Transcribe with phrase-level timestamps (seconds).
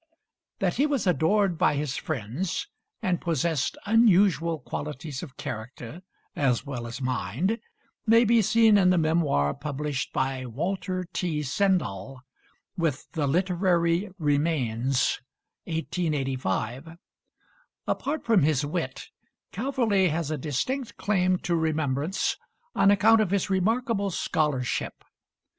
[0.57, 2.67] That he was adored by his friends,
[3.03, 6.01] and possessed unusual qualities of character
[6.35, 7.59] as well as mind,
[8.07, 11.43] may be seen in the memoir published by Walter T.
[11.43, 12.21] Sendall
[12.75, 15.21] with the 'Literary Remains'
[15.65, 16.97] (1885).
[17.85, 19.05] Apart from his wit,
[19.51, 22.37] Calverley has a distinct claim to remembrance
[22.73, 25.03] on account of his remarkable scholarship.